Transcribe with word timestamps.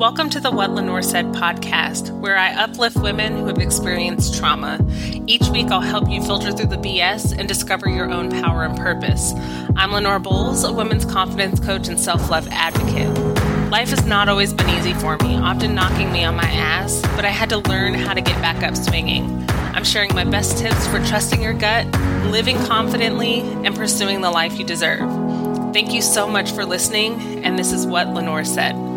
Welcome 0.00 0.30
to 0.30 0.40
the 0.40 0.50
What 0.50 0.70
Lenore 0.70 1.02
Said 1.02 1.26
podcast, 1.26 2.10
where 2.20 2.38
I 2.38 2.54
uplift 2.54 2.96
women 2.96 3.36
who 3.36 3.48
have 3.48 3.58
experienced 3.58 4.34
trauma. 4.34 4.80
Each 5.26 5.46
week, 5.48 5.66
I'll 5.66 5.82
help 5.82 6.08
you 6.08 6.24
filter 6.24 6.52
through 6.52 6.68
the 6.68 6.78
BS 6.78 7.38
and 7.38 7.46
discover 7.46 7.86
your 7.86 8.10
own 8.10 8.30
power 8.30 8.64
and 8.64 8.74
purpose. 8.78 9.34
I'm 9.76 9.92
Lenore 9.92 10.18
Bowles, 10.18 10.64
a 10.64 10.72
women's 10.72 11.04
confidence 11.04 11.60
coach 11.60 11.86
and 11.88 12.00
self 12.00 12.30
love 12.30 12.48
advocate. 12.50 13.10
Life 13.70 13.90
has 13.90 14.06
not 14.06 14.30
always 14.30 14.54
been 14.54 14.70
easy 14.70 14.94
for 14.94 15.18
me, 15.18 15.36
often 15.36 15.74
knocking 15.74 16.10
me 16.10 16.24
on 16.24 16.34
my 16.34 16.48
ass, 16.48 17.02
but 17.14 17.26
I 17.26 17.30
had 17.30 17.50
to 17.50 17.58
learn 17.58 17.92
how 17.92 18.14
to 18.14 18.22
get 18.22 18.40
back 18.40 18.62
up 18.62 18.78
swinging. 18.78 19.44
I'm 19.50 19.84
sharing 19.84 20.14
my 20.14 20.24
best 20.24 20.56
tips 20.56 20.86
for 20.86 21.04
trusting 21.08 21.42
your 21.42 21.52
gut, 21.52 21.86
living 22.30 22.56
confidently, 22.64 23.40
and 23.40 23.76
pursuing 23.76 24.22
the 24.22 24.30
life 24.30 24.58
you 24.58 24.64
deserve. 24.64 25.00
Thank 25.74 25.92
you 25.92 26.00
so 26.00 26.26
much 26.26 26.52
for 26.52 26.64
listening, 26.64 27.44
and 27.44 27.58
this 27.58 27.70
is 27.70 27.86
what 27.86 28.08
Lenore 28.08 28.44
said. 28.44 28.89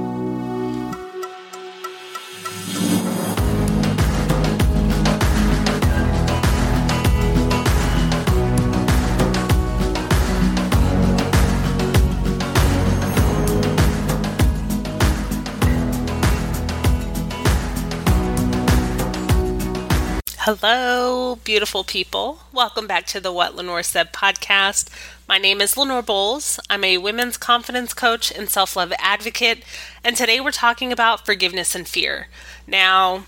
Hello, 20.46 21.38
beautiful 21.46 21.86
people. 21.86 22.40
Welcome 22.52 22.86
back 22.86 23.06
to 23.08 23.22
the 23.22 23.32
What 23.32 23.56
Lenore 23.56 23.82
Said 23.82 24.12
podcast. 24.12 24.90
My 25.26 25.38
name 25.38 25.62
is 25.62 25.78
Lenore 25.78 26.02
Bowles. 26.02 26.60
I'm 26.70 26.84
a 26.84 26.98
women's 26.98 27.38
confidence 27.38 27.94
coach 27.94 28.30
and 28.30 28.50
self 28.50 28.76
love 28.76 28.92
advocate, 29.00 29.64
and 30.04 30.18
today 30.18 30.42
we're 30.42 30.52
talking 30.52 30.92
about 30.92 31.26
forgiveness 31.26 31.76
and 31.76 31.88
fear. 31.88 32.28
Now, 32.68 33.24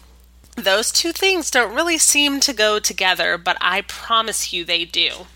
those 0.57 0.91
two 0.91 1.13
things 1.13 1.49
don't 1.49 1.73
really 1.73 1.97
seem 1.97 2.41
to 2.41 2.51
go 2.51 2.79
together, 2.79 3.37
but 3.37 3.55
I 3.61 3.83
promise 3.83 4.51
you 4.51 4.65
they 4.65 4.83
do. 4.83 5.27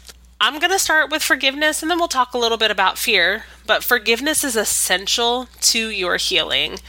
I'm 0.41 0.59
going 0.59 0.73
to 0.73 0.79
start 0.79 1.09
with 1.09 1.23
forgiveness 1.23 1.81
and 1.81 1.89
then 1.89 1.97
we'll 1.97 2.09
talk 2.09 2.33
a 2.33 2.37
little 2.37 2.57
bit 2.57 2.71
about 2.71 2.97
fear, 2.97 3.45
but 3.65 3.85
forgiveness 3.85 4.43
is 4.43 4.57
essential 4.57 5.47
to 5.61 5.87
your 5.87 6.17
healing. 6.17 6.79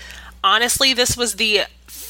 Honestly, 0.42 0.92
this 0.92 1.16
was 1.16 1.34
the 1.34 1.60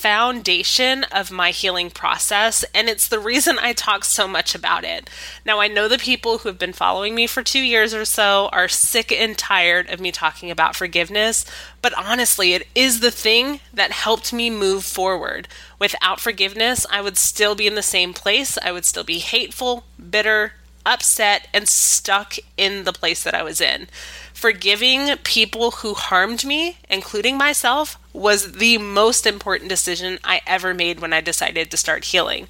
foundation 0.01 1.05
of 1.13 1.31
my 1.31 1.51
healing 1.51 1.91
process, 1.91 2.65
and 2.75 2.89
it's 2.89 3.07
the 3.07 3.19
reason 3.19 3.59
I 3.59 3.75
talk 3.75 4.07
so 4.07 4.27
much 4.27 4.55
about 4.55 4.83
it. 4.83 5.11
Now, 5.45 5.61
I 5.61 5.69
know 5.69 5.89
the 5.89 5.99
people 5.99 6.39
who 6.39 6.49
have 6.49 6.59
been 6.59 6.73
following 6.73 7.15
me 7.15 7.27
for 7.27 7.43
two 7.43 7.61
years 7.61 7.93
or 7.93 8.07
so 8.07 8.49
are 8.51 8.67
sick 8.67 9.13
and 9.13 9.37
tired 9.37 9.91
of 9.91 10.01
me 10.01 10.11
talking 10.11 10.51
about 10.51 10.75
forgiveness, 10.75 11.45
but 11.83 11.93
honestly, 11.99 12.55
it 12.55 12.67
is 12.75 13.01
the 13.01 13.11
thing 13.11 13.61
that 13.75 13.93
helped 13.93 14.33
me 14.33 14.49
move 14.49 14.85
forward. 14.85 15.49
Without 15.79 16.19
forgiveness, 16.19 16.87
I 16.91 17.03
would 17.03 17.19
still 17.19 17.55
be 17.55 17.67
in 17.67 17.75
the 17.75 17.83
same 17.83 18.15
place. 18.15 18.57
I 18.63 18.73
would 18.73 18.87
still 18.87 19.05
be 19.05 19.19
hateful, 19.19 19.85
bitter, 20.11 20.55
upset, 20.85 21.49
and 21.53 21.69
stuck 21.69 22.37
in 22.57 22.85
the 22.85 22.93
place 22.93 23.23
that 23.23 23.35
I 23.35 23.43
was 23.43 23.61
in. 23.61 23.89
Forgiving 24.33 25.17
people 25.19 25.71
who 25.73 25.95
harmed 25.95 26.45
me, 26.45 26.79
including 26.89 27.37
myself, 27.37 27.99
was 28.13 28.53
the 28.53 28.79
most 28.79 29.27
important 29.27 29.69
decision 29.69 30.19
I 30.25 30.41
ever 30.47 30.73
made 30.73 31.01
when 31.01 31.13
I 31.13 31.21
decided 31.21 31.71
to 31.71 31.77
start 31.77 32.07
healing. 32.07 32.49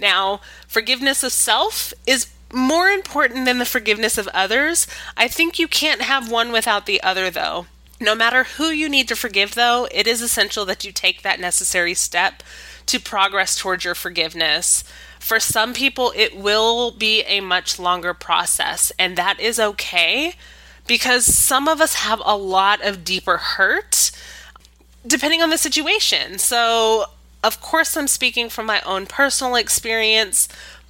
Now, 0.00 0.40
forgiveness 0.66 1.22
of 1.22 1.32
self 1.32 1.94
is 2.06 2.28
more 2.52 2.88
important 2.88 3.46
than 3.46 3.58
the 3.58 3.64
forgiveness 3.64 4.18
of 4.18 4.28
others. 4.28 4.86
I 5.16 5.28
think 5.28 5.58
you 5.58 5.68
can't 5.68 6.02
have 6.02 6.30
one 6.30 6.52
without 6.52 6.86
the 6.86 7.02
other, 7.02 7.30
though. 7.30 7.66
No 8.00 8.14
matter 8.14 8.44
who 8.44 8.66
you 8.66 8.88
need 8.88 9.08
to 9.08 9.16
forgive, 9.16 9.54
though, 9.54 9.88
it 9.90 10.06
is 10.06 10.20
essential 10.20 10.64
that 10.66 10.84
you 10.84 10.92
take 10.92 11.22
that 11.22 11.40
necessary 11.40 11.94
step 11.94 12.42
to 12.86 13.00
progress 13.00 13.56
towards 13.56 13.84
your 13.84 13.94
forgiveness. 13.94 14.84
For 15.24 15.40
some 15.40 15.72
people, 15.72 16.12
it 16.14 16.36
will 16.36 16.90
be 16.90 17.22
a 17.22 17.40
much 17.40 17.78
longer 17.78 18.12
process, 18.12 18.92
and 18.98 19.16
that 19.16 19.40
is 19.40 19.58
okay 19.58 20.34
because 20.86 21.24
some 21.24 21.66
of 21.66 21.80
us 21.80 21.94
have 21.94 22.20
a 22.26 22.36
lot 22.36 22.82
of 22.82 23.04
deeper 23.04 23.38
hurt 23.38 24.10
depending 25.06 25.40
on 25.40 25.48
the 25.48 25.56
situation. 25.56 26.36
So, 26.36 27.06
of 27.42 27.62
course, 27.62 27.96
I'm 27.96 28.06
speaking 28.06 28.50
from 28.50 28.66
my 28.66 28.82
own 28.82 29.06
personal 29.06 29.54
experience, 29.54 30.46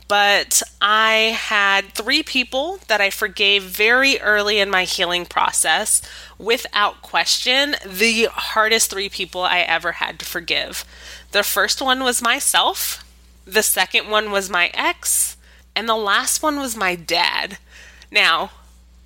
but 0.08 0.64
I 0.82 1.36
had 1.38 1.94
three 1.94 2.24
people 2.24 2.80
that 2.88 3.00
I 3.00 3.10
forgave 3.10 3.62
very 3.62 4.20
early 4.20 4.58
in 4.58 4.68
my 4.68 4.82
healing 4.82 5.26
process, 5.26 6.02
without 6.38 7.02
question, 7.02 7.76
the 7.86 8.24
hardest 8.32 8.90
three 8.90 9.08
people 9.08 9.42
I 9.42 9.60
ever 9.60 9.92
had 9.92 10.18
to 10.18 10.24
forgive. 10.24 10.84
The 11.30 11.44
first 11.44 11.80
one 11.80 12.02
was 12.02 12.20
myself, 12.20 13.03
the 13.44 13.62
second 13.62 14.08
one 14.08 14.30
was 14.30 14.50
my 14.50 14.70
ex, 14.74 15.36
and 15.76 15.88
the 15.88 15.96
last 15.96 16.42
one 16.42 16.58
was 16.58 16.76
my 16.76 16.94
dad. 16.94 17.58
Now, 18.10 18.50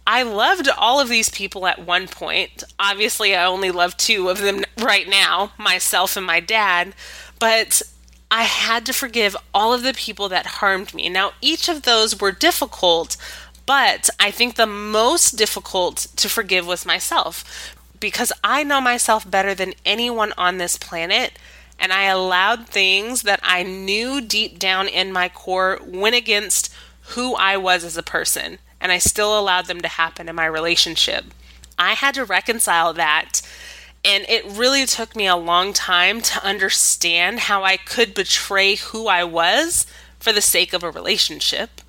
I 0.06 0.22
loved 0.22 0.68
all 0.78 1.00
of 1.00 1.08
these 1.08 1.28
people 1.28 1.66
at 1.66 1.84
one 1.84 2.08
point. 2.08 2.64
Obviously, 2.78 3.36
I 3.36 3.44
only 3.44 3.70
love 3.70 3.96
two 3.96 4.30
of 4.30 4.38
them 4.38 4.64
right 4.78 5.06
now 5.06 5.52
myself 5.58 6.16
and 6.16 6.24
my 6.24 6.40
dad. 6.40 6.94
But 7.38 7.82
I 8.30 8.44
had 8.44 8.86
to 8.86 8.92
forgive 8.92 9.36
all 9.52 9.72
of 9.72 9.82
the 9.82 9.92
people 9.92 10.28
that 10.30 10.46
harmed 10.46 10.94
me. 10.94 11.08
Now, 11.08 11.32
each 11.40 11.68
of 11.68 11.82
those 11.82 12.18
were 12.18 12.32
difficult, 12.32 13.16
but 13.66 14.08
I 14.18 14.30
think 14.30 14.54
the 14.54 14.66
most 14.66 15.32
difficult 15.32 16.06
to 16.16 16.28
forgive 16.28 16.66
was 16.66 16.86
myself 16.86 17.74
because 18.00 18.32
I 18.42 18.64
know 18.64 18.80
myself 18.80 19.30
better 19.30 19.54
than 19.54 19.74
anyone 19.84 20.32
on 20.38 20.58
this 20.58 20.76
planet. 20.76 21.32
And 21.78 21.92
I 21.92 22.04
allowed 22.04 22.66
things 22.66 23.22
that 23.22 23.40
I 23.42 23.62
knew 23.62 24.20
deep 24.20 24.58
down 24.58 24.88
in 24.88 25.12
my 25.12 25.28
core 25.28 25.78
went 25.84 26.16
against 26.16 26.74
who 27.10 27.34
I 27.34 27.56
was 27.56 27.84
as 27.84 27.96
a 27.96 28.02
person 28.02 28.58
and 28.80 28.92
I 28.92 28.98
still 28.98 29.38
allowed 29.38 29.66
them 29.66 29.80
to 29.80 29.88
happen 29.88 30.28
in 30.28 30.36
my 30.36 30.46
relationship. 30.46 31.26
I 31.78 31.92
had 31.92 32.14
to 32.14 32.24
reconcile 32.24 32.92
that. 32.94 33.42
And 34.04 34.24
it 34.28 34.44
really 34.44 34.86
took 34.86 35.16
me 35.16 35.26
a 35.26 35.36
long 35.36 35.72
time 35.72 36.20
to 36.22 36.44
understand 36.44 37.40
how 37.40 37.64
I 37.64 37.76
could 37.76 38.14
betray 38.14 38.76
who 38.76 39.08
I 39.08 39.24
was 39.24 39.86
for 40.18 40.32
the 40.32 40.40
sake 40.40 40.72
of 40.72 40.82
a 40.82 40.90
relationship. 40.90 41.80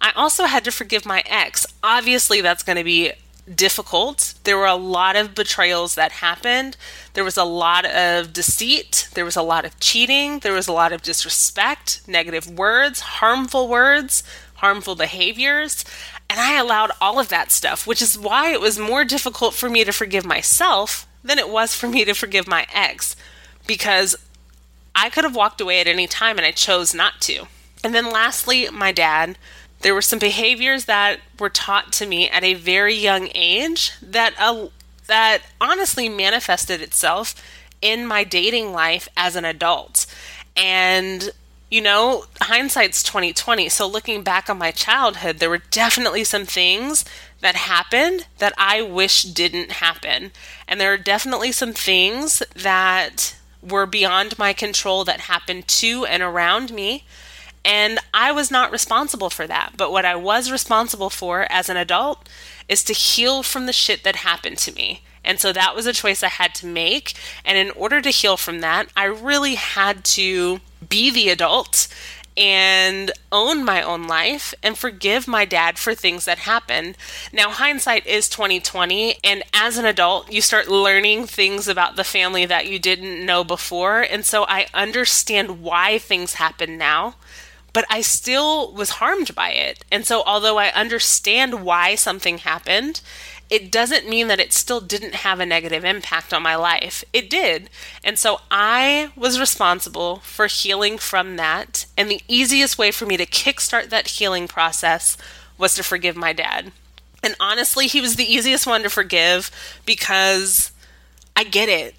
I 0.00 0.12
also 0.14 0.44
had 0.44 0.64
to 0.64 0.70
forgive 0.70 1.06
my 1.06 1.22
ex. 1.26 1.66
Obviously, 1.82 2.42
that's 2.42 2.62
going 2.62 2.76
to 2.76 2.84
be 2.84 3.12
difficult. 3.52 4.34
There 4.44 4.56
were 4.56 4.66
a 4.66 4.74
lot 4.74 5.16
of 5.16 5.34
betrayals 5.34 5.94
that 5.96 6.12
happened. 6.12 6.76
There 7.12 7.24
was 7.24 7.36
a 7.36 7.44
lot 7.44 7.84
of 7.84 8.32
deceit. 8.32 9.08
There 9.14 9.24
was 9.24 9.36
a 9.36 9.42
lot 9.42 9.64
of 9.64 9.78
cheating. 9.80 10.38
There 10.38 10.52
was 10.52 10.68
a 10.68 10.72
lot 10.72 10.92
of 10.92 11.02
disrespect, 11.02 12.00
negative 12.06 12.48
words, 12.48 13.00
harmful 13.00 13.68
words, 13.68 14.22
harmful 14.54 14.94
behaviors. 14.94 15.84
And 16.30 16.40
I 16.40 16.58
allowed 16.58 16.90
all 17.00 17.18
of 17.18 17.28
that 17.28 17.52
stuff, 17.52 17.86
which 17.86 18.00
is 18.00 18.18
why 18.18 18.52
it 18.52 18.60
was 18.60 18.78
more 18.78 19.04
difficult 19.04 19.54
for 19.54 19.68
me 19.68 19.84
to 19.84 19.92
forgive 19.92 20.24
myself 20.24 21.06
than 21.22 21.38
it 21.38 21.50
was 21.50 21.74
for 21.74 21.86
me 21.86 22.04
to 22.04 22.14
forgive 22.14 22.46
my 22.48 22.66
ex, 22.72 23.14
because 23.66 24.16
I 24.94 25.10
could 25.10 25.24
have 25.24 25.36
walked 25.36 25.60
away 25.60 25.80
at 25.80 25.86
any 25.86 26.06
time 26.06 26.38
and 26.38 26.46
I 26.46 26.50
chose 26.50 26.94
not 26.94 27.20
to. 27.22 27.46
And 27.82 27.94
then 27.94 28.10
lastly, 28.10 28.68
my 28.70 28.92
dad. 28.92 29.36
There 29.84 29.94
were 29.94 30.00
some 30.00 30.18
behaviors 30.18 30.86
that 30.86 31.20
were 31.38 31.50
taught 31.50 31.92
to 31.92 32.06
me 32.06 32.30
at 32.30 32.42
a 32.42 32.54
very 32.54 32.94
young 32.94 33.28
age 33.34 33.92
that 34.00 34.34
uh, 34.38 34.68
that 35.08 35.42
honestly 35.60 36.08
manifested 36.08 36.80
itself 36.80 37.34
in 37.82 38.06
my 38.06 38.24
dating 38.24 38.72
life 38.72 39.10
as 39.14 39.36
an 39.36 39.44
adult. 39.44 40.06
And 40.56 41.30
you 41.70 41.82
know, 41.82 42.24
hindsight's 42.40 43.02
2020. 43.02 43.68
So 43.68 43.86
looking 43.86 44.22
back 44.22 44.48
on 44.48 44.56
my 44.56 44.70
childhood, 44.70 45.38
there 45.38 45.50
were 45.50 45.62
definitely 45.70 46.24
some 46.24 46.46
things 46.46 47.04
that 47.40 47.54
happened 47.54 48.26
that 48.38 48.54
I 48.56 48.80
wish 48.80 49.24
didn't 49.24 49.72
happen. 49.72 50.32
And 50.66 50.80
there 50.80 50.94
are 50.94 50.98
definitely 50.98 51.52
some 51.52 51.74
things 51.74 52.42
that 52.56 53.36
were 53.60 53.84
beyond 53.84 54.38
my 54.38 54.54
control 54.54 55.04
that 55.04 55.20
happened 55.20 55.68
to 55.68 56.06
and 56.06 56.22
around 56.22 56.72
me. 56.72 57.04
And 57.64 57.98
I 58.12 58.30
was 58.32 58.50
not 58.50 58.70
responsible 58.70 59.30
for 59.30 59.46
that. 59.46 59.72
But 59.76 59.90
what 59.90 60.04
I 60.04 60.16
was 60.16 60.50
responsible 60.50 61.10
for 61.10 61.46
as 61.50 61.68
an 61.68 61.76
adult 61.76 62.28
is 62.68 62.84
to 62.84 62.92
heal 62.92 63.42
from 63.42 63.66
the 63.66 63.72
shit 63.72 64.04
that 64.04 64.16
happened 64.16 64.58
to 64.58 64.72
me. 64.72 65.02
And 65.24 65.40
so 65.40 65.52
that 65.52 65.74
was 65.74 65.86
a 65.86 65.92
choice 65.92 66.22
I 66.22 66.28
had 66.28 66.54
to 66.56 66.66
make. 66.66 67.14
And 67.44 67.56
in 67.56 67.70
order 67.70 68.00
to 68.02 68.10
heal 68.10 68.36
from 68.36 68.60
that, 68.60 68.88
I 68.96 69.04
really 69.04 69.54
had 69.54 70.04
to 70.06 70.60
be 70.86 71.10
the 71.10 71.30
adult 71.30 71.88
and 72.36 73.12
own 73.30 73.64
my 73.64 73.80
own 73.80 74.06
life 74.08 74.54
and 74.62 74.76
forgive 74.76 75.28
my 75.28 75.44
dad 75.44 75.78
for 75.78 75.94
things 75.94 76.24
that 76.24 76.38
happened. 76.38 76.96
Now 77.32 77.50
hindsight 77.50 78.06
is 78.06 78.28
2020 78.28 79.18
and 79.22 79.44
as 79.52 79.78
an 79.78 79.84
adult 79.84 80.32
you 80.32 80.40
start 80.40 80.68
learning 80.68 81.26
things 81.26 81.68
about 81.68 81.96
the 81.96 82.04
family 82.04 82.44
that 82.46 82.66
you 82.66 82.78
didn't 82.78 83.24
know 83.24 83.44
before 83.44 84.00
and 84.00 84.24
so 84.24 84.44
I 84.48 84.66
understand 84.74 85.62
why 85.62 85.98
things 85.98 86.34
happen 86.34 86.76
now. 86.76 87.14
But 87.74 87.84
I 87.90 88.00
still 88.00 88.72
was 88.72 88.90
harmed 88.90 89.34
by 89.34 89.50
it. 89.50 89.84
And 89.92 90.06
so, 90.06 90.22
although 90.24 90.58
I 90.58 90.68
understand 90.68 91.64
why 91.64 91.96
something 91.96 92.38
happened, 92.38 93.02
it 93.50 93.70
doesn't 93.70 94.08
mean 94.08 94.28
that 94.28 94.40
it 94.40 94.54
still 94.54 94.80
didn't 94.80 95.16
have 95.16 95.38
a 95.38 95.44
negative 95.44 95.84
impact 95.84 96.32
on 96.32 96.42
my 96.42 96.56
life. 96.56 97.04
It 97.12 97.28
did. 97.28 97.68
And 98.02 98.18
so 98.18 98.40
I 98.50 99.10
was 99.16 99.38
responsible 99.38 100.20
for 100.20 100.46
healing 100.46 100.96
from 100.96 101.36
that. 101.36 101.84
And 101.98 102.10
the 102.10 102.22
easiest 102.26 102.78
way 102.78 102.90
for 102.90 103.04
me 103.04 103.18
to 103.18 103.26
kickstart 103.26 103.90
that 103.90 104.08
healing 104.08 104.48
process 104.48 105.18
was 105.58 105.74
to 105.74 105.82
forgive 105.82 106.16
my 106.16 106.32
dad. 106.32 106.72
And 107.22 107.36
honestly, 107.40 107.86
he 107.86 108.00
was 108.00 108.16
the 108.16 108.32
easiest 108.32 108.66
one 108.66 108.82
to 108.82 108.90
forgive 108.90 109.50
because 109.84 110.70
I 111.36 111.44
get 111.44 111.68
it. 111.68 111.96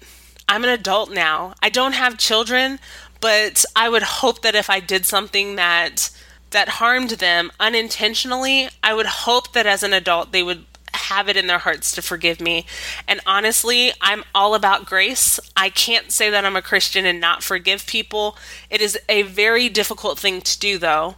I'm 0.48 0.64
an 0.64 0.70
adult 0.70 1.10
now. 1.12 1.54
I 1.60 1.68
don't 1.68 1.94
have 1.94 2.18
children, 2.18 2.78
but 3.20 3.64
I 3.74 3.88
would 3.88 4.02
hope 4.02 4.42
that 4.42 4.54
if 4.54 4.70
I 4.70 4.80
did 4.80 5.06
something 5.06 5.56
that 5.56 6.10
that 6.50 6.68
harmed 6.68 7.10
them 7.10 7.50
unintentionally, 7.58 8.68
I 8.82 8.94
would 8.94 9.06
hope 9.06 9.52
that 9.52 9.66
as 9.66 9.82
an 9.82 9.92
adult 9.92 10.32
they 10.32 10.42
would 10.42 10.64
have 10.96 11.28
it 11.28 11.36
in 11.36 11.46
their 11.46 11.58
hearts 11.58 11.92
to 11.92 12.02
forgive 12.02 12.40
me. 12.40 12.66
And 13.06 13.20
honestly, 13.26 13.92
I'm 14.00 14.24
all 14.34 14.54
about 14.54 14.86
grace. 14.86 15.38
I 15.56 15.68
can't 15.70 16.10
say 16.10 16.30
that 16.30 16.44
I'm 16.44 16.56
a 16.56 16.62
Christian 16.62 17.06
and 17.06 17.20
not 17.20 17.42
forgive 17.42 17.86
people. 17.86 18.36
It 18.70 18.80
is 18.80 18.98
a 19.08 19.22
very 19.22 19.68
difficult 19.68 20.18
thing 20.18 20.40
to 20.40 20.58
do, 20.58 20.78
though. 20.78 21.16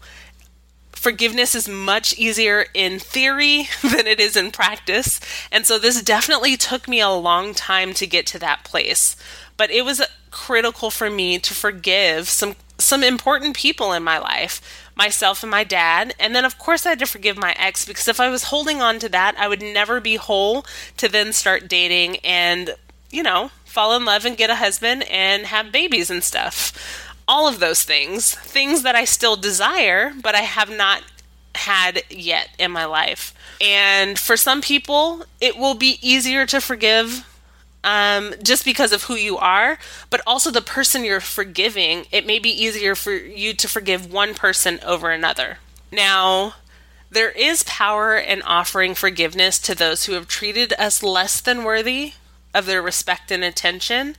Forgiveness 0.92 1.54
is 1.54 1.68
much 1.68 2.18
easier 2.18 2.66
in 2.74 2.98
theory 2.98 3.68
than 3.82 4.06
it 4.06 4.20
is 4.20 4.36
in 4.36 4.50
practice. 4.50 5.20
And 5.50 5.64
so 5.64 5.78
this 5.78 6.02
definitely 6.02 6.56
took 6.56 6.88
me 6.88 7.00
a 7.00 7.10
long 7.10 7.54
time 7.54 7.94
to 7.94 8.06
get 8.06 8.26
to 8.28 8.38
that 8.40 8.64
place. 8.64 9.16
But 9.56 9.70
it 9.70 9.84
was 9.84 10.02
critical 10.38 10.90
for 10.90 11.10
me 11.10 11.38
to 11.38 11.52
forgive 11.52 12.28
some 12.28 12.54
some 12.80 13.02
important 13.02 13.56
people 13.56 13.92
in 13.92 14.04
my 14.04 14.18
life 14.18 14.60
myself 14.98 15.42
and 15.42 15.50
my 15.50 15.64
dad. 15.64 16.14
And 16.18 16.34
then, 16.34 16.44
of 16.44 16.58
course, 16.58 16.84
I 16.84 16.90
had 16.90 16.98
to 16.98 17.06
forgive 17.06 17.36
my 17.36 17.54
ex 17.56 17.84
because 17.84 18.08
if 18.08 18.20
I 18.20 18.28
was 18.28 18.44
holding 18.44 18.82
on 18.82 18.98
to 18.98 19.08
that, 19.08 19.36
I 19.38 19.48
would 19.48 19.62
never 19.62 20.00
be 20.00 20.16
whole 20.16 20.66
to 20.96 21.08
then 21.08 21.32
start 21.32 21.68
dating 21.68 22.16
and, 22.18 22.74
you 23.10 23.22
know, 23.22 23.50
fall 23.64 23.96
in 23.96 24.04
love 24.04 24.24
and 24.24 24.36
get 24.36 24.50
a 24.50 24.56
husband 24.56 25.04
and 25.08 25.46
have 25.46 25.72
babies 25.72 26.10
and 26.10 26.22
stuff. 26.22 26.72
All 27.28 27.46
of 27.46 27.60
those 27.60 27.84
things, 27.84 28.34
things 28.34 28.82
that 28.82 28.96
I 28.96 29.04
still 29.04 29.36
desire, 29.36 30.12
but 30.20 30.34
I 30.34 30.40
have 30.40 30.70
not 30.70 31.02
had 31.54 32.02
yet 32.10 32.48
in 32.58 32.70
my 32.72 32.84
life. 32.84 33.34
And 33.60 34.18
for 34.18 34.36
some 34.36 34.60
people, 34.60 35.24
it 35.40 35.56
will 35.56 35.74
be 35.74 35.98
easier 36.02 36.46
to 36.46 36.60
forgive 36.60 37.24
um, 37.84 38.34
just 38.42 38.64
because 38.64 38.92
of 38.92 39.04
who 39.04 39.14
you 39.14 39.38
are, 39.38 39.78
but 40.10 40.20
also 40.26 40.50
the 40.50 40.60
person 40.60 41.04
you're 41.04 41.20
forgiving, 41.20 42.06
it 42.10 42.26
may 42.26 42.38
be 42.38 42.50
easier 42.50 42.94
for 42.94 43.12
you 43.12 43.54
to 43.54 43.68
forgive 43.68 44.12
one 44.12 44.34
person 44.34 44.80
over 44.84 45.10
another. 45.10 45.58
Now, 45.92 46.54
there 47.10 47.30
is 47.30 47.62
power 47.62 48.16
in 48.16 48.42
offering 48.42 48.94
forgiveness 48.94 49.58
to 49.60 49.74
those 49.74 50.04
who 50.04 50.12
have 50.12 50.28
treated 50.28 50.74
us 50.78 51.02
less 51.02 51.40
than 51.40 51.64
worthy 51.64 52.14
of 52.52 52.66
their 52.66 52.82
respect 52.82 53.30
and 53.30 53.42
attention. 53.42 54.16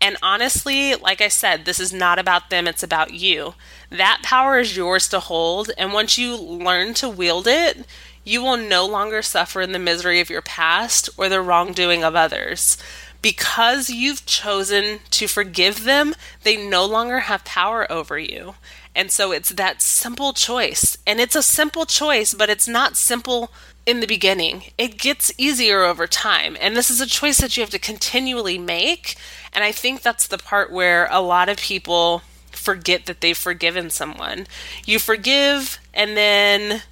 And 0.00 0.16
honestly, 0.22 0.94
like 0.94 1.20
I 1.20 1.28
said, 1.28 1.64
this 1.64 1.78
is 1.78 1.92
not 1.92 2.18
about 2.18 2.50
them, 2.50 2.66
it's 2.66 2.82
about 2.82 3.14
you. 3.14 3.54
That 3.90 4.20
power 4.22 4.58
is 4.58 4.76
yours 4.76 5.08
to 5.08 5.20
hold. 5.20 5.70
And 5.78 5.92
once 5.92 6.18
you 6.18 6.36
learn 6.36 6.94
to 6.94 7.08
wield 7.08 7.46
it, 7.46 7.86
you 8.24 8.42
will 8.42 8.56
no 8.56 8.86
longer 8.86 9.22
suffer 9.22 9.60
in 9.60 9.72
the 9.72 9.78
misery 9.78 10.20
of 10.20 10.30
your 10.30 10.42
past 10.42 11.10
or 11.16 11.28
the 11.28 11.40
wrongdoing 11.40 12.02
of 12.02 12.16
others. 12.16 12.76
Because 13.22 13.88
you've 13.88 14.26
chosen 14.26 15.00
to 15.10 15.26
forgive 15.26 15.84
them, 15.84 16.14
they 16.42 16.56
no 16.56 16.84
longer 16.84 17.20
have 17.20 17.44
power 17.44 17.90
over 17.90 18.18
you. 18.18 18.54
And 18.94 19.10
so 19.10 19.32
it's 19.32 19.50
that 19.50 19.82
simple 19.82 20.32
choice. 20.32 20.96
And 21.06 21.20
it's 21.20 21.34
a 21.34 21.42
simple 21.42 21.86
choice, 21.86 22.34
but 22.34 22.50
it's 22.50 22.68
not 22.68 22.96
simple 22.96 23.50
in 23.86 24.00
the 24.00 24.06
beginning. 24.06 24.64
It 24.78 24.98
gets 24.98 25.32
easier 25.36 25.82
over 25.82 26.06
time. 26.06 26.56
And 26.60 26.76
this 26.76 26.90
is 26.90 27.00
a 27.00 27.06
choice 27.06 27.38
that 27.38 27.56
you 27.56 27.62
have 27.62 27.70
to 27.70 27.78
continually 27.78 28.58
make. 28.58 29.16
And 29.52 29.64
I 29.64 29.72
think 29.72 30.02
that's 30.02 30.26
the 30.26 30.38
part 30.38 30.72
where 30.72 31.08
a 31.10 31.20
lot 31.20 31.48
of 31.48 31.58
people 31.58 32.22
forget 32.50 33.06
that 33.06 33.20
they've 33.20 33.36
forgiven 33.36 33.90
someone. 33.90 34.46
You 34.84 34.98
forgive, 34.98 35.78
and 35.92 36.16
then 36.16 36.82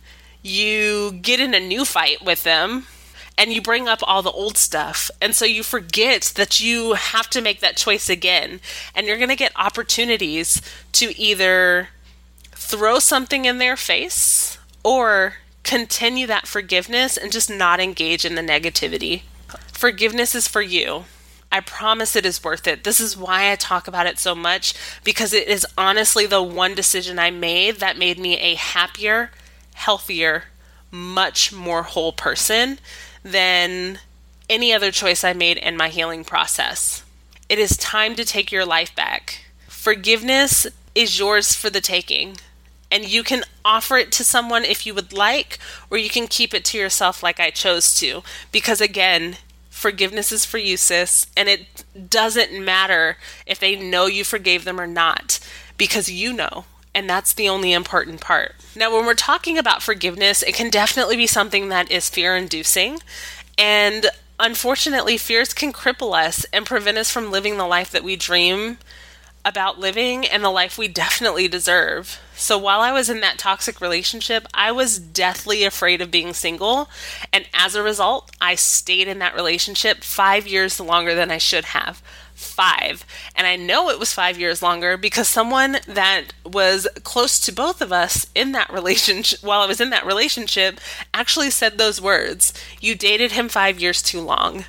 you 0.42 1.12
get 1.12 1.40
in 1.40 1.54
a 1.54 1.60
new 1.60 1.84
fight 1.84 2.24
with 2.24 2.42
them 2.42 2.86
and 3.38 3.52
you 3.52 3.62
bring 3.62 3.88
up 3.88 4.00
all 4.02 4.22
the 4.22 4.30
old 4.30 4.56
stuff. 4.56 5.10
And 5.20 5.34
so 5.34 5.44
you 5.44 5.62
forget 5.62 6.32
that 6.36 6.60
you 6.60 6.94
have 6.94 7.30
to 7.30 7.40
make 7.40 7.60
that 7.60 7.76
choice 7.76 8.08
again. 8.08 8.60
And 8.94 9.06
you're 9.06 9.16
going 9.16 9.30
to 9.30 9.36
get 9.36 9.52
opportunities 9.56 10.60
to 10.92 11.18
either 11.18 11.88
throw 12.52 12.98
something 12.98 13.44
in 13.44 13.58
their 13.58 13.76
face 13.76 14.58
or 14.84 15.34
continue 15.62 16.26
that 16.26 16.46
forgiveness 16.46 17.16
and 17.16 17.32
just 17.32 17.50
not 17.50 17.80
engage 17.80 18.24
in 18.24 18.34
the 18.34 18.42
negativity. 18.42 19.22
Forgiveness 19.72 20.34
is 20.34 20.48
for 20.48 20.62
you. 20.62 21.04
I 21.50 21.60
promise 21.60 22.16
it 22.16 22.24
is 22.24 22.42
worth 22.42 22.66
it. 22.66 22.82
This 22.82 22.98
is 22.98 23.16
why 23.16 23.52
I 23.52 23.56
talk 23.56 23.86
about 23.86 24.06
it 24.06 24.18
so 24.18 24.34
much 24.34 24.74
because 25.04 25.34
it 25.34 25.48
is 25.48 25.66
honestly 25.76 26.24
the 26.24 26.42
one 26.42 26.74
decision 26.74 27.18
I 27.18 27.30
made 27.30 27.76
that 27.76 27.98
made 27.98 28.18
me 28.18 28.38
a 28.38 28.54
happier, 28.54 29.30
healthier, 29.82 30.44
much 30.90 31.52
more 31.52 31.82
whole 31.82 32.12
person 32.12 32.78
than 33.24 33.98
any 34.48 34.72
other 34.72 34.90
choice 34.90 35.24
I 35.24 35.32
made 35.32 35.56
in 35.56 35.76
my 35.76 35.88
healing 35.88 36.24
process. 36.24 37.02
It 37.48 37.58
is 37.58 37.76
time 37.76 38.14
to 38.16 38.24
take 38.24 38.52
your 38.52 38.64
life 38.64 38.94
back. 38.94 39.44
Forgiveness 39.68 40.66
is 40.94 41.18
yours 41.18 41.54
for 41.54 41.70
the 41.70 41.80
taking. 41.80 42.36
And 42.90 43.08
you 43.08 43.22
can 43.22 43.42
offer 43.64 43.96
it 43.96 44.12
to 44.12 44.24
someone 44.24 44.64
if 44.64 44.86
you 44.86 44.94
would 44.94 45.12
like, 45.12 45.58
or 45.90 45.96
you 45.96 46.10
can 46.10 46.26
keep 46.26 46.52
it 46.52 46.64
to 46.66 46.78
yourself 46.78 47.22
like 47.22 47.40
I 47.40 47.50
chose 47.50 47.94
to. 48.00 48.22
Because 48.52 48.80
again, 48.82 49.36
forgiveness 49.70 50.30
is 50.30 50.44
for 50.44 50.58
you, 50.58 50.76
sis. 50.76 51.26
And 51.36 51.48
it 51.48 51.84
doesn't 52.10 52.52
matter 52.52 53.16
if 53.46 53.58
they 53.58 53.76
know 53.76 54.06
you 54.06 54.24
forgave 54.24 54.64
them 54.64 54.78
or 54.78 54.86
not, 54.86 55.40
because 55.78 56.10
you 56.10 56.32
know. 56.32 56.66
And 56.94 57.08
that's 57.08 57.32
the 57.32 57.48
only 57.48 57.72
important 57.72 58.20
part. 58.20 58.54
Now, 58.76 58.94
when 58.94 59.06
we're 59.06 59.14
talking 59.14 59.56
about 59.56 59.82
forgiveness, 59.82 60.42
it 60.42 60.54
can 60.54 60.70
definitely 60.70 61.16
be 61.16 61.26
something 61.26 61.68
that 61.68 61.90
is 61.90 62.10
fear 62.10 62.36
inducing. 62.36 63.00
And 63.56 64.06
unfortunately, 64.38 65.16
fears 65.16 65.54
can 65.54 65.72
cripple 65.72 66.14
us 66.14 66.44
and 66.52 66.66
prevent 66.66 66.98
us 66.98 67.10
from 67.10 67.30
living 67.30 67.56
the 67.56 67.66
life 67.66 67.90
that 67.90 68.04
we 68.04 68.16
dream 68.16 68.78
about 69.44 69.78
living 69.78 70.24
and 70.24 70.44
the 70.44 70.50
life 70.50 70.78
we 70.78 70.86
definitely 70.86 71.48
deserve. 71.48 72.20
So 72.36 72.56
while 72.56 72.80
I 72.80 72.92
was 72.92 73.10
in 73.10 73.20
that 73.20 73.38
toxic 73.38 73.80
relationship, 73.80 74.46
I 74.54 74.70
was 74.70 74.98
deathly 74.98 75.64
afraid 75.64 76.00
of 76.00 76.10
being 76.10 76.32
single. 76.32 76.88
And 77.32 77.46
as 77.52 77.74
a 77.74 77.82
result, 77.82 78.30
I 78.40 78.54
stayed 78.54 79.08
in 79.08 79.18
that 79.18 79.34
relationship 79.34 80.04
five 80.04 80.46
years 80.46 80.78
longer 80.78 81.14
than 81.14 81.30
I 81.30 81.38
should 81.38 81.64
have 81.66 82.02
five. 82.42 83.04
And 83.34 83.46
I 83.46 83.56
know 83.56 83.88
it 83.88 83.98
was 83.98 84.12
five 84.12 84.38
years 84.38 84.62
longer 84.62 84.96
because 84.96 85.28
someone 85.28 85.78
that 85.86 86.28
was 86.44 86.86
close 87.04 87.40
to 87.40 87.52
both 87.52 87.80
of 87.80 87.92
us 87.92 88.26
in 88.34 88.52
that 88.52 88.72
relationship, 88.72 89.40
while 89.42 89.60
I 89.60 89.66
was 89.66 89.80
in 89.80 89.90
that 89.90 90.06
relationship, 90.06 90.80
actually 91.14 91.50
said 91.50 91.78
those 91.78 92.00
words 92.00 92.52
You 92.80 92.94
dated 92.94 93.32
him 93.32 93.48
five 93.48 93.80
years 93.80 94.02
too 94.02 94.20
long. 94.20 94.64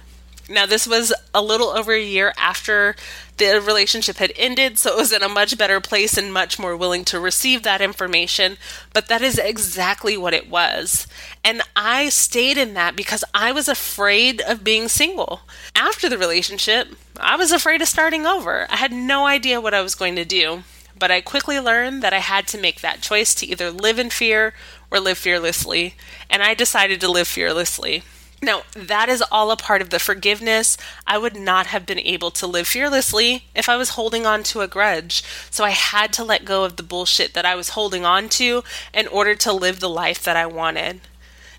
Now, 0.49 0.65
this 0.65 0.85
was 0.85 1.13
a 1.33 1.41
little 1.41 1.69
over 1.69 1.93
a 1.93 2.03
year 2.03 2.33
after 2.37 2.95
the 3.37 3.61
relationship 3.61 4.17
had 4.17 4.31
ended, 4.35 4.77
so 4.77 4.91
it 4.91 4.97
was 4.97 5.11
in 5.11 5.23
a 5.23 5.29
much 5.29 5.57
better 5.57 5.79
place 5.81 6.17
and 6.17 6.33
much 6.33 6.59
more 6.59 6.77
willing 6.77 7.03
to 7.05 7.19
receive 7.19 7.63
that 7.63 7.81
information. 7.81 8.57
But 8.93 9.07
that 9.07 9.21
is 9.21 9.37
exactly 9.37 10.15
what 10.17 10.33
it 10.33 10.49
was. 10.49 11.07
And 11.43 11.61
I 11.75 12.09
stayed 12.09 12.57
in 12.57 12.73
that 12.75 12.95
because 12.95 13.23
I 13.33 13.51
was 13.51 13.67
afraid 13.67 14.41
of 14.41 14.63
being 14.63 14.87
single. 14.87 15.41
After 15.75 16.09
the 16.09 16.17
relationship, 16.17 16.89
I 17.19 17.35
was 17.35 17.51
afraid 17.51 17.81
of 17.81 17.87
starting 17.87 18.25
over. 18.25 18.67
I 18.69 18.77
had 18.77 18.91
no 18.91 19.25
idea 19.25 19.61
what 19.61 19.73
I 19.73 19.81
was 19.81 19.95
going 19.95 20.15
to 20.15 20.25
do. 20.25 20.63
But 20.97 21.09
I 21.09 21.21
quickly 21.21 21.59
learned 21.59 22.03
that 22.03 22.13
I 22.13 22.19
had 22.19 22.47
to 22.49 22.57
make 22.57 22.81
that 22.81 23.01
choice 23.01 23.33
to 23.35 23.47
either 23.47 23.71
live 23.71 23.97
in 23.97 24.09
fear 24.09 24.53
or 24.91 24.99
live 24.99 25.17
fearlessly. 25.17 25.95
And 26.29 26.43
I 26.43 26.53
decided 26.53 27.01
to 27.01 27.11
live 27.11 27.27
fearlessly. 27.27 28.03
Now, 28.43 28.63
that 28.75 29.07
is 29.07 29.23
all 29.31 29.51
a 29.51 29.55
part 29.55 29.81
of 29.81 29.89
the 29.89 29.99
forgiveness. 29.99 30.75
I 31.07 31.17
would 31.17 31.37
not 31.37 31.67
have 31.67 31.85
been 31.85 31.99
able 31.99 32.29
to 32.31 32.45
live 32.45 32.67
fearlessly 32.67 33.45
if 33.55 33.69
I 33.69 33.77
was 33.77 33.91
holding 33.91 34.25
on 34.25 34.43
to 34.43 34.59
a 34.59 34.67
grudge. 34.67 35.23
So 35.49 35.63
I 35.63 35.69
had 35.69 36.11
to 36.13 36.25
let 36.25 36.43
go 36.43 36.65
of 36.65 36.75
the 36.75 36.83
bullshit 36.83 37.33
that 37.35 37.45
I 37.45 37.55
was 37.55 37.69
holding 37.69 38.03
on 38.03 38.27
to 38.29 38.65
in 38.93 39.07
order 39.07 39.33
to 39.35 39.53
live 39.53 39.79
the 39.79 39.87
life 39.87 40.21
that 40.23 40.35
I 40.35 40.45
wanted. 40.45 40.99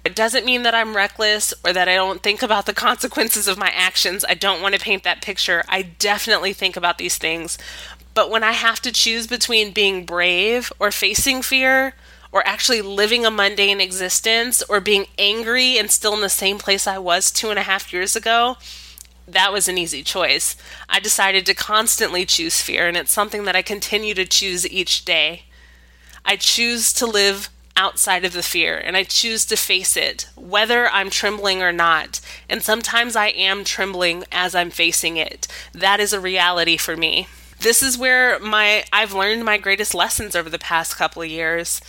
It 0.04 0.14
doesn't 0.14 0.44
mean 0.44 0.62
that 0.64 0.74
I'm 0.74 0.94
reckless 0.94 1.54
or 1.64 1.72
that 1.72 1.88
I 1.88 1.94
don't 1.94 2.22
think 2.22 2.42
about 2.42 2.66
the 2.66 2.74
consequences 2.88 3.48
of 3.48 3.56
my 3.56 3.70
actions. 3.70 4.22
I 4.28 4.34
don't 4.34 4.60
want 4.60 4.74
to 4.74 4.80
paint 4.80 5.04
that 5.04 5.22
picture. 5.22 5.64
I 5.66 5.80
definitely 5.80 6.52
think 6.52 6.76
about 6.76 6.98
these 6.98 7.16
things. 7.16 7.56
But 8.12 8.30
when 8.30 8.44
I 8.44 8.52
have 8.52 8.82
to 8.82 8.92
choose 8.92 9.26
between 9.26 9.72
being 9.72 10.04
brave 10.04 10.70
or 10.78 10.90
facing 10.90 11.40
fear, 11.40 11.94
or 12.34 12.44
actually 12.46 12.82
living 12.82 13.24
a 13.24 13.30
mundane 13.30 13.80
existence 13.80 14.60
or 14.68 14.80
being 14.80 15.06
angry 15.16 15.78
and 15.78 15.88
still 15.88 16.14
in 16.14 16.20
the 16.20 16.28
same 16.28 16.58
place 16.58 16.84
I 16.84 16.98
was 16.98 17.30
two 17.30 17.48
and 17.48 17.60
a 17.60 17.62
half 17.62 17.92
years 17.92 18.16
ago, 18.16 18.56
that 19.28 19.52
was 19.52 19.68
an 19.68 19.78
easy 19.78 20.02
choice. 20.02 20.56
I 20.88 20.98
decided 20.98 21.46
to 21.46 21.54
constantly 21.54 22.26
choose 22.26 22.60
fear, 22.60 22.88
and 22.88 22.96
it's 22.96 23.12
something 23.12 23.44
that 23.44 23.54
I 23.54 23.62
continue 23.62 24.14
to 24.14 24.26
choose 24.26 24.68
each 24.68 25.04
day. 25.04 25.44
I 26.24 26.34
choose 26.34 26.92
to 26.94 27.06
live 27.06 27.50
outside 27.76 28.24
of 28.24 28.32
the 28.32 28.42
fear 28.42 28.78
and 28.78 28.96
I 28.96 29.02
choose 29.02 29.44
to 29.46 29.56
face 29.56 29.96
it, 29.96 30.28
whether 30.36 30.88
I'm 30.88 31.10
trembling 31.10 31.60
or 31.60 31.72
not. 31.72 32.20
And 32.48 32.62
sometimes 32.62 33.16
I 33.16 33.28
am 33.28 33.64
trembling 33.64 34.24
as 34.30 34.54
I'm 34.54 34.70
facing 34.70 35.16
it. 35.16 35.48
That 35.72 35.98
is 35.98 36.12
a 36.12 36.20
reality 36.20 36.76
for 36.76 36.96
me. 36.96 37.26
This 37.60 37.82
is 37.82 37.98
where 37.98 38.38
my 38.38 38.84
I've 38.92 39.12
learned 39.12 39.44
my 39.44 39.58
greatest 39.58 39.94
lessons 39.94 40.36
over 40.36 40.50
the 40.50 40.58
past 40.58 40.96
couple 40.96 41.22
of 41.22 41.30
years. 41.30 41.80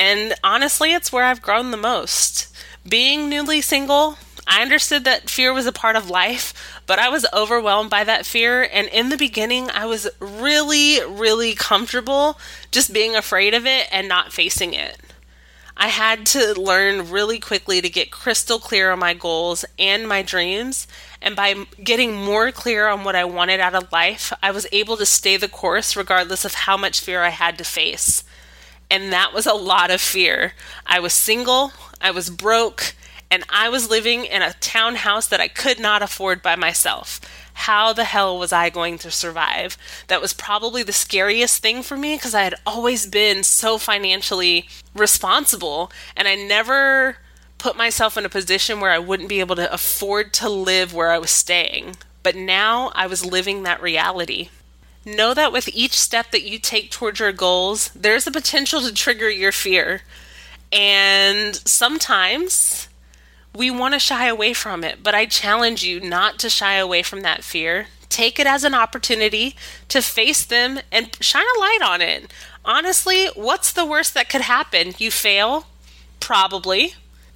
And 0.00 0.32
honestly, 0.42 0.94
it's 0.94 1.12
where 1.12 1.24
I've 1.24 1.42
grown 1.42 1.72
the 1.72 1.76
most. 1.76 2.48
Being 2.88 3.28
newly 3.28 3.60
single, 3.60 4.16
I 4.46 4.62
understood 4.62 5.04
that 5.04 5.28
fear 5.28 5.52
was 5.52 5.66
a 5.66 5.72
part 5.72 5.94
of 5.94 6.08
life, 6.08 6.80
but 6.86 6.98
I 6.98 7.10
was 7.10 7.26
overwhelmed 7.34 7.90
by 7.90 8.04
that 8.04 8.24
fear. 8.24 8.66
And 8.72 8.88
in 8.88 9.10
the 9.10 9.18
beginning, 9.18 9.68
I 9.68 9.84
was 9.84 10.08
really, 10.18 11.04
really 11.06 11.54
comfortable 11.54 12.38
just 12.72 12.94
being 12.94 13.14
afraid 13.14 13.52
of 13.52 13.66
it 13.66 13.88
and 13.92 14.08
not 14.08 14.32
facing 14.32 14.72
it. 14.72 14.96
I 15.76 15.88
had 15.88 16.24
to 16.26 16.58
learn 16.58 17.10
really 17.10 17.38
quickly 17.38 17.82
to 17.82 17.90
get 17.90 18.10
crystal 18.10 18.58
clear 18.58 18.92
on 18.92 18.98
my 19.00 19.12
goals 19.12 19.66
and 19.78 20.08
my 20.08 20.22
dreams. 20.22 20.86
And 21.20 21.36
by 21.36 21.66
getting 21.84 22.16
more 22.16 22.52
clear 22.52 22.88
on 22.88 23.04
what 23.04 23.16
I 23.16 23.24
wanted 23.26 23.60
out 23.60 23.74
of 23.74 23.92
life, 23.92 24.32
I 24.42 24.50
was 24.50 24.66
able 24.72 24.96
to 24.96 25.04
stay 25.04 25.36
the 25.36 25.46
course 25.46 25.94
regardless 25.94 26.46
of 26.46 26.54
how 26.54 26.78
much 26.78 27.00
fear 27.00 27.22
I 27.22 27.28
had 27.28 27.58
to 27.58 27.64
face. 27.64 28.24
And 28.90 29.12
that 29.12 29.32
was 29.32 29.46
a 29.46 29.54
lot 29.54 29.90
of 29.90 30.00
fear. 30.00 30.52
I 30.84 30.98
was 31.00 31.12
single, 31.12 31.72
I 32.00 32.10
was 32.10 32.28
broke, 32.28 32.94
and 33.30 33.44
I 33.48 33.68
was 33.68 33.88
living 33.88 34.24
in 34.24 34.42
a 34.42 34.54
townhouse 34.54 35.28
that 35.28 35.40
I 35.40 35.46
could 35.48 35.78
not 35.78 36.02
afford 36.02 36.42
by 36.42 36.56
myself 36.56 37.20
how 37.60 37.92
the 37.92 38.04
hell 38.04 38.38
was 38.38 38.52
I 38.52 38.70
going 38.70 38.96
to 38.98 39.10
survive? 39.10 39.76
That 40.08 40.22
was 40.22 40.32
probably 40.32 40.82
the 40.82 40.92
scariest 40.92 41.60
thing 41.60 41.82
for 41.82 41.96
me 41.96 42.16
because 42.16 42.34
I 42.34 42.42
had 42.42 42.54
always 42.66 43.06
been 43.06 43.42
so 43.42 43.76
financially 43.76 44.66
responsible 44.94 45.92
and 46.16 46.26
I 46.26 46.36
never 46.36 47.18
put 47.58 47.76
myself 47.76 48.16
in 48.16 48.24
a 48.24 48.30
position 48.30 48.80
where 48.80 48.90
I 48.90 48.98
wouldn't 48.98 49.28
be 49.28 49.40
able 49.40 49.56
to 49.56 49.72
afford 49.72 50.32
to 50.34 50.48
live 50.48 50.94
where 50.94 51.10
I 51.10 51.18
was 51.18 51.30
staying. 51.30 51.96
But 52.22 52.34
now 52.34 52.92
I 52.94 53.06
was 53.06 53.26
living 53.26 53.62
that 53.62 53.82
reality. 53.82 54.48
Know 55.04 55.32
that 55.34 55.52
with 55.52 55.68
each 55.68 55.98
step 55.98 56.30
that 56.30 56.42
you 56.42 56.58
take 56.58 56.90
towards 56.90 57.20
your 57.20 57.32
goals, 57.32 57.88
there's 57.94 58.26
a 58.26 58.30
potential 58.30 58.82
to 58.82 58.92
trigger 58.92 59.30
your 59.30 59.52
fear. 59.52 60.02
And 60.72 61.56
sometimes 61.66 62.88
we 63.54 63.70
want 63.70 63.94
to 63.94 64.00
shy 64.00 64.26
away 64.26 64.52
from 64.52 64.84
it, 64.84 65.02
but 65.02 65.14
I 65.14 65.26
challenge 65.26 65.82
you 65.82 66.00
not 66.00 66.38
to 66.40 66.50
shy 66.50 66.74
away 66.74 67.02
from 67.02 67.22
that 67.22 67.42
fear. 67.42 67.86
Take 68.08 68.38
it 68.38 68.46
as 68.46 68.62
an 68.64 68.74
opportunity 68.74 69.56
to 69.88 70.02
face 70.02 70.44
them 70.44 70.80
and 70.92 71.16
shine 71.20 71.46
a 71.56 71.60
light 71.60 71.80
on 71.82 72.00
it. 72.02 72.30
Honestly, 72.64 73.26
what's 73.34 73.72
the 73.72 73.86
worst 73.86 74.14
that 74.14 74.28
could 74.28 74.42
happen? 74.42 74.94
You 74.98 75.10
fail? 75.10 75.66
Probably. 76.18 76.94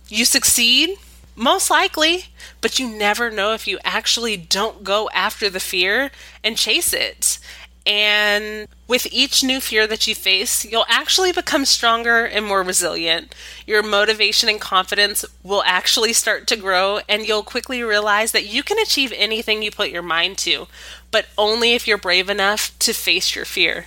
You 0.08 0.24
succeed? 0.24 0.98
Most 1.36 1.70
likely. 1.70 2.26
But 2.60 2.78
you 2.78 2.88
never 2.88 3.30
know 3.30 3.52
if 3.52 3.66
you 3.66 3.78
actually 3.84 4.36
don't 4.36 4.84
go 4.84 5.10
after 5.14 5.50
the 5.50 5.60
fear 5.60 6.10
and 6.42 6.56
chase 6.56 6.92
it. 6.92 7.38
And 7.86 8.66
with 8.88 9.06
each 9.12 9.44
new 9.44 9.60
fear 9.60 9.86
that 9.86 10.06
you 10.06 10.14
face, 10.14 10.64
you'll 10.64 10.86
actually 10.88 11.32
become 11.32 11.66
stronger 11.66 12.24
and 12.24 12.46
more 12.46 12.62
resilient. 12.62 13.34
Your 13.66 13.82
motivation 13.82 14.48
and 14.48 14.60
confidence 14.60 15.24
will 15.42 15.62
actually 15.66 16.14
start 16.14 16.46
to 16.46 16.56
grow, 16.56 17.00
and 17.08 17.28
you'll 17.28 17.42
quickly 17.42 17.82
realize 17.82 18.32
that 18.32 18.46
you 18.46 18.62
can 18.62 18.78
achieve 18.78 19.12
anything 19.14 19.62
you 19.62 19.70
put 19.70 19.90
your 19.90 20.02
mind 20.02 20.38
to, 20.38 20.66
but 21.10 21.26
only 21.36 21.74
if 21.74 21.86
you're 21.86 21.98
brave 21.98 22.30
enough 22.30 22.72
to 22.78 22.94
face 22.94 23.36
your 23.36 23.44
fear. 23.44 23.84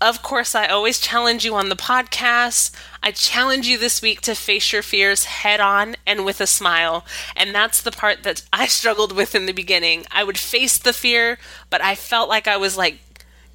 Of 0.00 0.22
course, 0.22 0.54
I 0.54 0.66
always 0.66 0.98
challenge 0.98 1.44
you 1.44 1.54
on 1.54 1.68
the 1.68 1.76
podcast. 1.76 2.70
I 3.02 3.10
challenge 3.10 3.66
you 3.66 3.76
this 3.76 4.00
week 4.00 4.22
to 4.22 4.34
face 4.34 4.72
your 4.72 4.80
fears 4.82 5.24
head 5.24 5.60
on 5.60 5.94
and 6.06 6.24
with 6.24 6.40
a 6.40 6.46
smile. 6.46 7.04
And 7.36 7.54
that's 7.54 7.82
the 7.82 7.90
part 7.90 8.22
that 8.22 8.42
I 8.50 8.66
struggled 8.66 9.12
with 9.12 9.34
in 9.34 9.44
the 9.44 9.52
beginning. 9.52 10.06
I 10.10 10.24
would 10.24 10.38
face 10.38 10.78
the 10.78 10.94
fear, 10.94 11.38
but 11.68 11.82
I 11.82 11.94
felt 11.94 12.30
like 12.30 12.48
I 12.48 12.56
was 12.56 12.78
like 12.78 12.98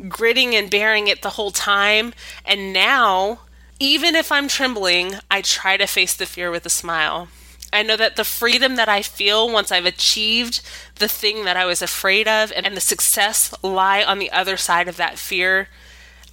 gritting 0.07 0.53
and 0.53 0.69
bearing 0.69 1.07
it 1.07 1.23
the 1.23 1.31
whole 1.31 1.49
time. 1.49 2.13
And 2.45 2.71
now, 2.71 3.39
even 3.79 4.15
if 4.15 4.31
I'm 4.31 4.47
trembling, 4.47 5.15
I 5.31 5.41
try 5.41 5.77
to 5.77 5.87
face 5.87 6.13
the 6.13 6.27
fear 6.27 6.51
with 6.51 6.65
a 6.67 6.69
smile. 6.69 7.27
I 7.73 7.81
know 7.81 7.97
that 7.97 8.17
the 8.17 8.23
freedom 8.23 8.75
that 8.75 8.87
I 8.87 9.01
feel 9.01 9.51
once 9.51 9.71
I've 9.71 9.87
achieved 9.87 10.61
the 10.99 11.07
thing 11.07 11.43
that 11.45 11.57
I 11.57 11.65
was 11.65 11.81
afraid 11.81 12.27
of 12.27 12.53
and 12.55 12.77
the 12.77 12.81
success 12.81 13.51
lie 13.63 14.03
on 14.03 14.19
the 14.19 14.31
other 14.31 14.57
side 14.57 14.87
of 14.87 14.97
that 14.97 15.17
fear. 15.17 15.69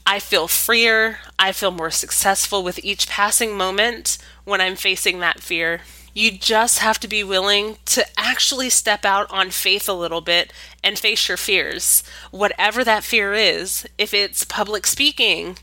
I 0.05 0.19
feel 0.19 0.49
freer. 0.49 1.19
I 1.39 1.53
feel 1.53 1.71
more 1.71 1.91
successful 1.91 2.63
with 2.63 2.85
each 2.85 3.09
passing 3.09 3.57
moment 3.57 4.19
when 4.45 4.61
I'm 4.61 4.77
facing 4.77 5.21
that 5.21 5.41
fear. 5.41 5.81
You 6.15 6.31
just 6.31 6.81
have 6.81 7.01
to 7.01 7.09
be 7.09 7.25
willing 7.25 7.77
to 7.87 8.05
actually 8.19 8.69
step 8.69 9.05
out 9.05 9.31
on 9.31 9.51
faith 9.51 9.89
a 9.89 9.95
little 9.95 10.21
bit 10.21 10.53
and 10.85 10.99
face 10.99 11.29
your 11.29 11.39
fears. 11.39 12.03
Whatever 12.31 12.85
that 12.85 13.05
fear 13.05 13.33
is, 13.33 13.87
if 13.97 14.13
it's 14.13 14.45
public 14.45 14.87
speaking, 14.87 15.57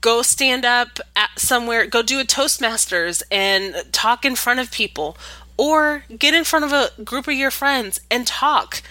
go 0.00 0.22
stand 0.22 0.64
up 0.64 1.00
at 1.14 1.38
somewhere, 1.38 1.86
go 1.86 2.02
do 2.02 2.20
a 2.20 2.24
Toastmasters 2.24 3.22
and 3.30 3.74
talk 3.92 4.24
in 4.24 4.36
front 4.36 4.60
of 4.60 4.70
people, 4.70 5.18
or 5.58 6.04
get 6.18 6.32
in 6.32 6.44
front 6.44 6.64
of 6.64 6.72
a 6.72 7.02
group 7.02 7.28
of 7.28 7.34
your 7.34 7.50
friends 7.50 8.00
and 8.10 8.26
talk. 8.26 8.82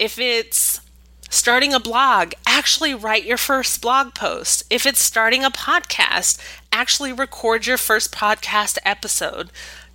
If 0.00 0.18
it's 0.18 0.80
starting 1.34 1.74
a 1.74 1.80
blog, 1.80 2.32
actually 2.46 2.94
write 2.94 3.24
your 3.24 3.36
first 3.36 3.82
blog 3.82 4.14
post. 4.14 4.64
If 4.70 4.86
it's 4.86 5.02
starting 5.02 5.44
a 5.44 5.50
podcast, 5.50 6.40
actually 6.72 7.12
record 7.12 7.66
your 7.66 7.76
first 7.76 8.12
podcast 8.12 8.78
episode. 8.84 9.50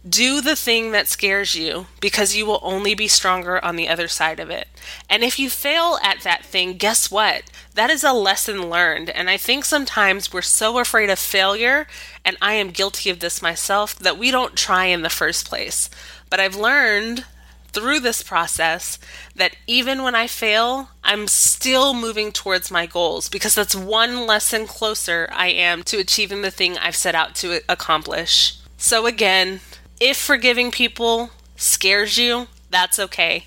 Do 0.07 0.39
the 0.41 0.55
thing 0.55 0.91
that 0.91 1.07
scares 1.07 1.55
you 1.55 1.87
because 1.99 2.35
you 2.35 2.45
will 2.45 2.59
only 2.61 2.95
be 2.95 3.07
stronger 3.07 3.63
on 3.63 3.75
the 3.75 3.89
other 3.89 4.07
side 4.07 4.39
of 4.39 4.49
it. 4.49 4.67
And 5.09 5.23
if 5.23 5.37
you 5.37 5.49
fail 5.49 5.97
at 6.01 6.21
that 6.21 6.45
thing, 6.45 6.77
guess 6.77 7.11
what? 7.11 7.43
That 7.73 7.89
is 7.89 8.03
a 8.03 8.13
lesson 8.13 8.69
learned. 8.69 9.09
And 9.09 9.29
I 9.29 9.37
think 9.37 9.65
sometimes 9.65 10.31
we're 10.31 10.41
so 10.41 10.79
afraid 10.79 11.09
of 11.09 11.19
failure, 11.19 11.85
and 12.23 12.37
I 12.41 12.53
am 12.53 12.71
guilty 12.71 13.09
of 13.09 13.19
this 13.19 13.41
myself, 13.41 13.95
that 13.99 14.17
we 14.17 14.31
don't 14.31 14.55
try 14.55 14.85
in 14.85 15.01
the 15.01 15.09
first 15.09 15.47
place. 15.47 15.89
But 16.29 16.39
I've 16.39 16.55
learned 16.55 17.25
through 17.71 17.99
this 17.99 18.23
process 18.23 18.99
that 19.35 19.55
even 19.67 20.03
when 20.03 20.15
I 20.15 20.27
fail, 20.27 20.89
I'm 21.03 21.27
still 21.27 21.93
moving 21.93 22.31
towards 22.31 22.71
my 22.71 22.85
goals 22.85 23.29
because 23.29 23.55
that's 23.55 23.75
one 23.75 24.25
lesson 24.25 24.67
closer 24.67 25.27
I 25.31 25.47
am 25.47 25.83
to 25.83 25.97
achieving 25.97 26.41
the 26.41 26.51
thing 26.51 26.77
I've 26.77 26.95
set 26.95 27.15
out 27.15 27.35
to 27.35 27.61
accomplish. 27.69 28.57
So, 28.77 29.05
again, 29.05 29.61
if 29.99 30.17
forgiving 30.17 30.71
people 30.71 31.31
scares 31.55 32.17
you, 32.17 32.47
that's 32.69 32.99
okay, 32.99 33.45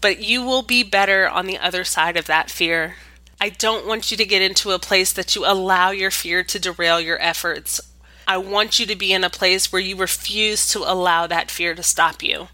but 0.00 0.20
you 0.20 0.42
will 0.42 0.62
be 0.62 0.82
better 0.82 1.28
on 1.28 1.46
the 1.46 1.58
other 1.58 1.84
side 1.84 2.16
of 2.16 2.26
that 2.26 2.50
fear. 2.50 2.96
I 3.40 3.48
don't 3.48 3.86
want 3.86 4.10
you 4.10 4.16
to 4.16 4.24
get 4.24 4.42
into 4.42 4.70
a 4.70 4.78
place 4.78 5.12
that 5.12 5.34
you 5.34 5.44
allow 5.44 5.90
your 5.90 6.10
fear 6.10 6.44
to 6.44 6.58
derail 6.58 7.00
your 7.00 7.20
efforts. 7.20 7.80
I 8.26 8.38
want 8.38 8.78
you 8.78 8.86
to 8.86 8.96
be 8.96 9.12
in 9.12 9.24
a 9.24 9.30
place 9.30 9.70
where 9.70 9.82
you 9.82 9.96
refuse 9.96 10.66
to 10.68 10.78
allow 10.80 11.26
that 11.26 11.50
fear 11.50 11.74
to 11.74 11.82
stop 11.82 12.22
you. 12.22 12.48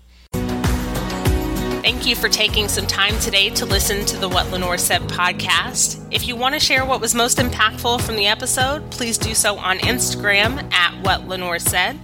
Thank 1.91 2.07
you 2.07 2.15
for 2.15 2.29
taking 2.29 2.69
some 2.69 2.87
time 2.87 3.19
today 3.19 3.51
to 3.51 3.67
listen 3.67 4.07
to 4.07 4.17
the 4.17 4.29
What 4.29 4.49
Lenore 4.53 4.79
Said 4.79 5.03
podcast. 5.03 6.01
If 6.13 6.29
you 6.29 6.37
want 6.37 6.55
to 6.55 6.61
share 6.61 6.85
what 6.85 7.01
was 7.01 7.17
most 7.17 7.39
impactful 7.39 8.03
from 8.03 8.15
the 8.15 8.29
episode, 8.29 8.89
please 8.93 9.19
do 9.19 9.35
so 9.35 9.59
on 9.59 9.81
Instagram 9.81 10.73
at 10.73 10.95
What 11.03 11.27
Lenore 11.27 11.59
Said. 11.59 11.99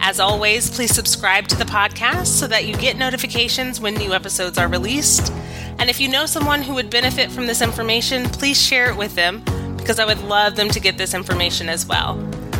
As 0.00 0.18
always, 0.18 0.68
please 0.68 0.92
subscribe 0.92 1.46
to 1.46 1.56
the 1.56 1.64
podcast 1.64 2.26
so 2.26 2.48
that 2.48 2.66
you 2.66 2.74
get 2.76 2.96
notifications 2.96 3.80
when 3.80 3.94
new 3.94 4.12
episodes 4.12 4.58
are 4.58 4.66
released. 4.66 5.32
And 5.78 5.88
if 5.88 6.00
you 6.00 6.08
know 6.08 6.26
someone 6.26 6.62
who 6.62 6.74
would 6.74 6.90
benefit 6.90 7.30
from 7.30 7.46
this 7.46 7.62
information, 7.62 8.24
please 8.24 8.60
share 8.60 8.90
it 8.90 8.96
with 8.96 9.14
them 9.14 9.44
because 9.76 10.00
I 10.00 10.06
would 10.06 10.22
love 10.22 10.56
them 10.56 10.70
to 10.70 10.80
get 10.80 10.98
this 10.98 11.14
information 11.14 11.68
as 11.68 11.86
well. 11.86 12.16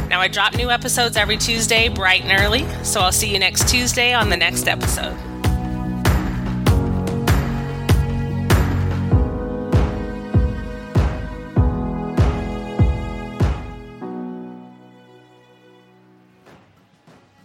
Now, 0.08 0.20
I 0.20 0.28
drop 0.28 0.54
new 0.54 0.70
episodes 0.70 1.16
every 1.16 1.36
Tuesday, 1.36 1.88
bright 1.88 2.22
and 2.22 2.40
early, 2.40 2.64
so 2.84 3.00
I'll 3.00 3.10
see 3.10 3.32
you 3.32 3.40
next 3.40 3.68
Tuesday 3.68 4.12
on 4.12 4.30
the 4.30 4.36
next 4.36 4.68
episode. 4.68 5.18